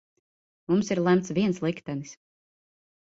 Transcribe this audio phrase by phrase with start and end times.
[0.71, 2.15] Mums ir lemts viens liktenis.